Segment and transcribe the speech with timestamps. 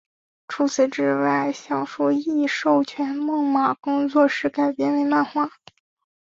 [0.47, 5.51] 除此之外该小说亦授权梦马工作室改编为漫画。